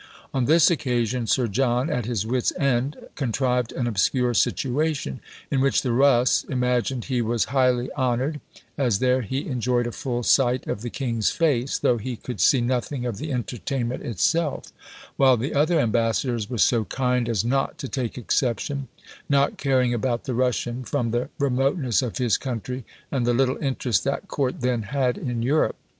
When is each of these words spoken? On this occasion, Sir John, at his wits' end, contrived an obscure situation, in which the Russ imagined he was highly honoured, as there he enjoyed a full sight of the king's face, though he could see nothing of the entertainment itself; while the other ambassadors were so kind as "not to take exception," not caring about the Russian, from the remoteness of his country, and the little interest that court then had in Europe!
On 0.33 0.45
this 0.45 0.71
occasion, 0.71 1.27
Sir 1.27 1.47
John, 1.47 1.87
at 1.91 2.07
his 2.07 2.25
wits' 2.25 2.51
end, 2.59 2.97
contrived 3.13 3.71
an 3.73 3.85
obscure 3.85 4.33
situation, 4.33 5.19
in 5.51 5.61
which 5.61 5.83
the 5.83 5.91
Russ 5.91 6.43
imagined 6.49 7.05
he 7.05 7.21
was 7.21 7.43
highly 7.53 7.87
honoured, 7.91 8.41
as 8.79 8.97
there 8.97 9.21
he 9.21 9.45
enjoyed 9.45 9.85
a 9.85 9.91
full 9.91 10.23
sight 10.23 10.65
of 10.65 10.81
the 10.81 10.89
king's 10.89 11.29
face, 11.29 11.77
though 11.77 11.99
he 11.99 12.15
could 12.15 12.41
see 12.41 12.61
nothing 12.61 13.05
of 13.05 13.17
the 13.17 13.31
entertainment 13.31 14.01
itself; 14.01 14.73
while 15.17 15.37
the 15.37 15.53
other 15.53 15.79
ambassadors 15.79 16.49
were 16.49 16.57
so 16.57 16.83
kind 16.85 17.29
as 17.29 17.45
"not 17.45 17.77
to 17.77 17.87
take 17.87 18.17
exception," 18.17 18.87
not 19.29 19.57
caring 19.59 19.93
about 19.93 20.23
the 20.23 20.33
Russian, 20.33 20.83
from 20.83 21.11
the 21.11 21.29
remoteness 21.37 22.01
of 22.01 22.17
his 22.17 22.37
country, 22.37 22.85
and 23.11 23.23
the 23.23 23.35
little 23.35 23.57
interest 23.57 24.03
that 24.05 24.27
court 24.27 24.61
then 24.61 24.81
had 24.81 25.15
in 25.15 25.43
Europe! 25.43 25.75